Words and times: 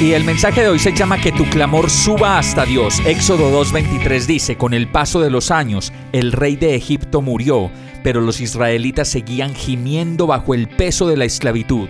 Y 0.00 0.12
el 0.12 0.24
mensaje 0.24 0.60
de 0.60 0.68
hoy 0.68 0.78
se 0.78 0.94
llama 0.94 1.18
Que 1.18 1.32
tu 1.32 1.44
clamor 1.46 1.88
suba 1.88 2.38
hasta 2.38 2.66
Dios. 2.66 3.00
Éxodo 3.06 3.50
2.23 3.64 4.26
dice, 4.26 4.56
con 4.56 4.74
el 4.74 4.88
paso 4.88 5.20
de 5.20 5.30
los 5.30 5.50
años, 5.50 5.92
el 6.12 6.32
rey 6.32 6.56
de 6.56 6.74
Egipto 6.74 7.22
murió 7.22 7.70
pero 8.06 8.20
los 8.20 8.40
israelitas 8.40 9.08
seguían 9.08 9.52
gimiendo 9.52 10.28
bajo 10.28 10.54
el 10.54 10.68
peso 10.68 11.08
de 11.08 11.16
la 11.16 11.24
esclavitud. 11.24 11.88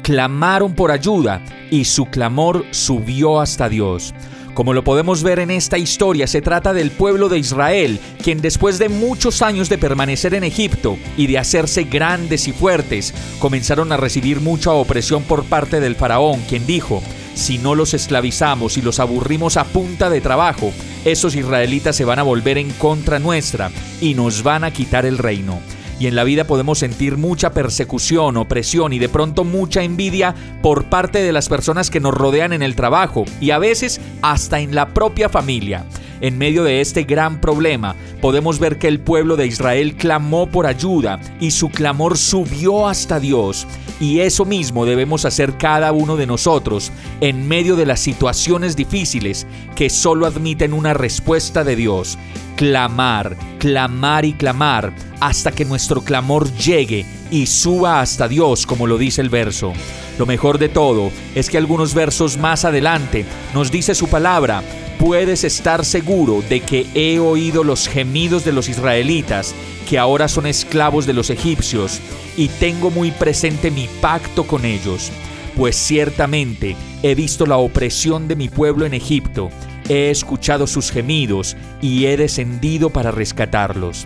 Clamaron 0.00 0.72
por 0.72 0.90
ayuda 0.90 1.42
y 1.70 1.84
su 1.84 2.06
clamor 2.06 2.64
subió 2.70 3.38
hasta 3.38 3.68
Dios. 3.68 4.14
Como 4.54 4.72
lo 4.72 4.82
podemos 4.82 5.22
ver 5.22 5.40
en 5.40 5.50
esta 5.50 5.76
historia, 5.76 6.26
se 6.26 6.40
trata 6.40 6.72
del 6.72 6.90
pueblo 6.90 7.28
de 7.28 7.38
Israel, 7.38 8.00
quien 8.24 8.40
después 8.40 8.78
de 8.78 8.88
muchos 8.88 9.42
años 9.42 9.68
de 9.68 9.76
permanecer 9.76 10.32
en 10.32 10.44
Egipto 10.44 10.96
y 11.18 11.26
de 11.26 11.36
hacerse 11.36 11.84
grandes 11.84 12.48
y 12.48 12.52
fuertes, 12.52 13.12
comenzaron 13.38 13.92
a 13.92 13.98
recibir 13.98 14.40
mucha 14.40 14.72
opresión 14.72 15.22
por 15.22 15.44
parte 15.44 15.80
del 15.80 15.96
faraón, 15.96 16.40
quien 16.48 16.66
dijo, 16.66 17.02
si 17.38 17.56
no 17.56 17.76
los 17.76 17.94
esclavizamos 17.94 18.76
y 18.76 18.82
los 18.82 18.98
aburrimos 18.98 19.56
a 19.56 19.64
punta 19.64 20.10
de 20.10 20.20
trabajo, 20.20 20.72
esos 21.04 21.36
israelitas 21.36 21.94
se 21.94 22.04
van 22.04 22.18
a 22.18 22.24
volver 22.24 22.58
en 22.58 22.70
contra 22.72 23.20
nuestra 23.20 23.70
y 24.00 24.14
nos 24.14 24.42
van 24.42 24.64
a 24.64 24.72
quitar 24.72 25.06
el 25.06 25.18
reino. 25.18 25.60
Y 26.00 26.08
en 26.08 26.16
la 26.16 26.24
vida 26.24 26.44
podemos 26.44 26.80
sentir 26.80 27.16
mucha 27.16 27.52
persecución, 27.52 28.36
opresión 28.36 28.92
y 28.92 28.98
de 28.98 29.08
pronto 29.08 29.44
mucha 29.44 29.82
envidia 29.82 30.34
por 30.62 30.86
parte 30.86 31.22
de 31.22 31.32
las 31.32 31.48
personas 31.48 31.90
que 31.90 32.00
nos 32.00 32.12
rodean 32.12 32.52
en 32.52 32.62
el 32.62 32.74
trabajo 32.74 33.24
y 33.40 33.52
a 33.52 33.58
veces 33.58 34.00
hasta 34.20 34.58
en 34.58 34.74
la 34.74 34.88
propia 34.88 35.28
familia. 35.28 35.84
En 36.20 36.38
medio 36.38 36.64
de 36.64 36.80
este 36.80 37.04
gran 37.04 37.40
problema, 37.40 37.94
podemos 38.20 38.58
ver 38.58 38.78
que 38.78 38.88
el 38.88 39.00
pueblo 39.00 39.36
de 39.36 39.46
Israel 39.46 39.94
clamó 39.96 40.46
por 40.48 40.66
ayuda 40.66 41.20
y 41.40 41.52
su 41.52 41.68
clamor 41.70 42.18
subió 42.18 42.88
hasta 42.88 43.20
Dios. 43.20 43.66
Y 44.00 44.20
eso 44.20 44.44
mismo 44.44 44.84
debemos 44.84 45.24
hacer 45.24 45.56
cada 45.58 45.92
uno 45.92 46.16
de 46.16 46.26
nosotros 46.26 46.92
en 47.20 47.48
medio 47.48 47.76
de 47.76 47.86
las 47.86 48.00
situaciones 48.00 48.76
difíciles 48.76 49.46
que 49.74 49.90
solo 49.90 50.26
admiten 50.26 50.72
una 50.72 50.94
respuesta 50.94 51.64
de 51.64 51.76
Dios. 51.76 52.18
Clamar, 52.56 53.36
clamar 53.58 54.24
y 54.24 54.32
clamar 54.32 54.92
hasta 55.20 55.52
que 55.52 55.64
nuestro 55.64 56.02
clamor 56.02 56.52
llegue 56.54 57.06
y 57.30 57.46
suba 57.46 58.00
hasta 58.00 58.28
Dios, 58.28 58.66
como 58.66 58.86
lo 58.86 58.98
dice 58.98 59.20
el 59.20 59.30
verso. 59.30 59.72
Lo 60.18 60.26
mejor 60.26 60.58
de 60.58 60.68
todo 60.68 61.10
es 61.34 61.50
que 61.50 61.58
algunos 61.58 61.94
versos 61.94 62.36
más 62.38 62.64
adelante 62.64 63.24
nos 63.54 63.70
dice 63.70 63.94
su 63.94 64.08
palabra, 64.08 64.62
puedes 64.98 65.44
estar 65.44 65.84
seguro 65.84 66.42
de 66.48 66.60
que 66.60 66.86
he 66.94 67.18
oído 67.18 67.64
los 67.64 67.88
gemidos 67.88 68.44
de 68.44 68.52
los 68.52 68.68
israelitas, 68.68 69.54
que 69.88 69.98
ahora 69.98 70.28
son 70.28 70.46
esclavos 70.46 71.06
de 71.06 71.14
los 71.14 71.30
egipcios, 71.30 72.00
y 72.36 72.48
tengo 72.48 72.90
muy 72.90 73.10
presente 73.10 73.70
mi 73.70 73.88
pacto 74.00 74.46
con 74.46 74.64
ellos, 74.64 75.10
pues 75.56 75.76
ciertamente 75.76 76.76
he 77.02 77.14
visto 77.14 77.46
la 77.46 77.56
opresión 77.56 78.28
de 78.28 78.36
mi 78.36 78.48
pueblo 78.48 78.84
en 78.86 78.94
Egipto, 78.94 79.50
he 79.88 80.10
escuchado 80.10 80.66
sus 80.66 80.90
gemidos 80.90 81.56
y 81.80 82.06
he 82.06 82.16
descendido 82.16 82.90
para 82.90 83.10
rescatarlos. 83.10 84.04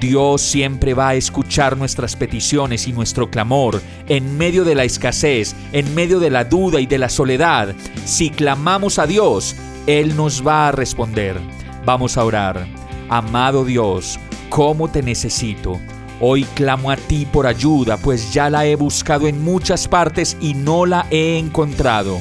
Dios 0.00 0.42
siempre 0.42 0.94
va 0.94 1.08
a 1.08 1.14
escuchar 1.16 1.76
nuestras 1.76 2.14
peticiones 2.14 2.86
y 2.86 2.92
nuestro 2.92 3.30
clamor 3.30 3.82
en 4.08 4.38
medio 4.38 4.64
de 4.64 4.76
la 4.76 4.84
escasez, 4.84 5.56
en 5.72 5.92
medio 5.94 6.20
de 6.20 6.30
la 6.30 6.44
duda 6.44 6.80
y 6.80 6.86
de 6.86 6.98
la 6.98 7.08
soledad. 7.08 7.74
Si 8.04 8.30
clamamos 8.30 9.00
a 9.00 9.08
Dios, 9.08 9.56
él 9.88 10.14
nos 10.16 10.46
va 10.46 10.68
a 10.68 10.72
responder. 10.72 11.40
Vamos 11.86 12.18
a 12.18 12.24
orar. 12.24 12.66
Amado 13.08 13.64
Dios, 13.64 14.20
¿cómo 14.50 14.88
te 14.88 15.02
necesito? 15.02 15.80
Hoy 16.20 16.44
clamo 16.54 16.90
a 16.90 16.96
ti 16.96 17.24
por 17.24 17.46
ayuda, 17.46 17.96
pues 17.96 18.34
ya 18.34 18.50
la 18.50 18.66
he 18.66 18.76
buscado 18.76 19.26
en 19.26 19.42
muchas 19.42 19.88
partes 19.88 20.36
y 20.42 20.52
no 20.52 20.84
la 20.84 21.06
he 21.10 21.38
encontrado. 21.38 22.18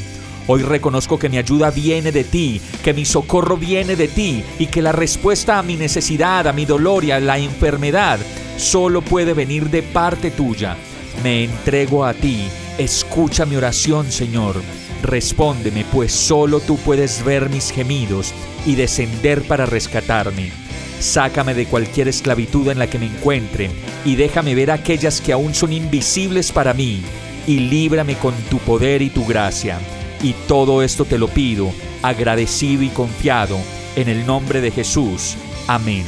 Hoy 0.48 0.62
reconozco 0.62 1.20
que 1.20 1.28
mi 1.28 1.38
ayuda 1.38 1.70
viene 1.70 2.14
de 2.14 2.24
ti, 2.24 2.62
que 2.86 2.94
mi 2.94 3.04
socorro 3.04 3.58
viene 3.58 3.98
de 3.98 4.08
ti 4.08 4.46
y 4.58 4.68
que 4.68 4.82
la 4.82 4.94
respuesta 4.94 5.60
a 5.60 5.64
mi 5.64 5.76
necesidad, 5.76 6.48
a 6.48 6.54
mi 6.54 6.64
dolor 6.64 7.04
y 7.04 7.12
a 7.12 7.20
la 7.20 7.38
enfermedad 7.38 8.18
solo 8.56 9.02
puede 9.02 9.34
venir 9.34 9.70
de 9.70 9.84
parte 9.84 10.32
tuya. 10.32 10.78
Me 11.22 11.44
entrego 11.44 12.06
a 12.06 12.14
ti. 12.14 12.48
Escucha 12.78 13.46
mi 13.46 13.58
oración, 13.58 14.10
Señor. 14.10 14.56
Respóndeme, 15.03 15.85
pues 15.91 16.12
solo 16.12 16.59
tú 16.59 16.78
puedes 16.78 17.24
ver 17.24 17.50
mis 17.50 17.72
gemidos 17.72 18.34
y 18.66 18.75
descender 18.75 19.44
para 19.44 19.66
rescatarme. 19.66 20.52
Sácame 21.00 21.53
de 21.53 21.68
cualquier 21.68 22.08
esclavitud 22.08 22.68
en 22.69 22.80
la 22.80 22.88
que 22.88 22.97
me 22.97 23.06
encuentre 23.06 23.69
y 24.03 24.16
déjame 24.16 24.56
ver 24.56 24.72
aquellas 24.72 25.22
que 25.22 25.31
aún 25.31 25.53
son 25.53 25.72
invisibles 25.72 26.52
para 26.52 26.74
mí 26.74 27.02
y 27.46 27.59
líbrame 27.59 28.16
con 28.16 28.34
tu 28.50 28.57
poder 28.57 29.02
y 29.02 29.09
tu 29.09 29.25
gracia. 29.25 29.80
Y 30.24 30.34
todo 30.47 30.81
esto 30.81 31.06
te 31.06 31.19
lo 31.19 31.28
pido, 31.28 31.72
agradecido 32.02 32.81
y 32.81 32.90
confiado, 32.90 33.59
en 33.96 34.09
el 34.09 34.25
nombre 34.25 34.62
de 34.62 34.72
Jesús. 34.72 35.36
Amén. 35.68 36.06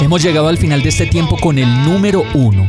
Hemos 0.00 0.22
llegado 0.22 0.48
al 0.48 0.58
final 0.58 0.82
de 0.82 0.88
este 0.88 1.06
tiempo 1.06 1.36
con 1.38 1.58
el 1.58 1.84
número 1.84 2.24
uno 2.34 2.68